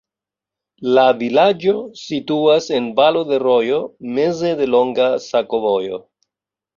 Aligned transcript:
La 0.97 1.01
vilaĝo 1.17 1.73
situas 1.99 2.69
en 2.77 2.87
valo 2.99 3.21
de 3.33 3.39
rojo, 3.43 3.77
meze 4.15 4.55
de 4.63 4.69
longa 4.77 5.07
sakovojo. 5.27 6.01